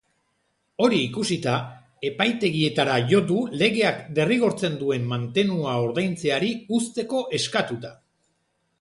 [0.85, 1.53] Hori ikusita,
[2.09, 7.99] epaitegietara jo du legeak derrigortzen duen mantenua ordaintzeari uzteko eskatuta.